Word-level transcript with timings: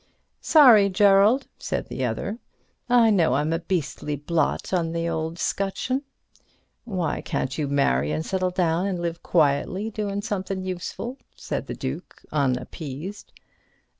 "Sorry, 0.41 0.89
Gerald," 0.89 1.45
said 1.59 1.87
the 1.87 2.03
other, 2.05 2.39
"I 2.89 3.11
know 3.11 3.35
I'm 3.35 3.53
a 3.53 3.59
beastly 3.59 4.15
blot 4.15 4.73
on 4.73 4.93
the 4.93 5.05
'scutcheon." 5.35 6.01
"Why 6.85 7.21
can't 7.21 7.55
you 7.55 7.67
marry 7.67 8.11
and 8.11 8.25
settle 8.25 8.49
down 8.49 8.87
and 8.87 8.99
live 8.99 9.21
quietly, 9.21 9.91
doin' 9.91 10.23
something 10.23 10.63
useful?" 10.63 11.19
said 11.35 11.67
the 11.67 11.75
Duke 11.75 12.23
unappeased. 12.31 13.31